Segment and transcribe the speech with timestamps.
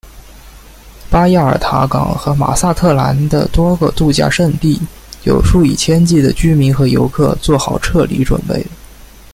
[1.11, 4.81] 巴亚尔塔港和马萨特兰的多个度假胜地
[5.25, 8.65] 有数以千计的居民和游客做好撤离准备。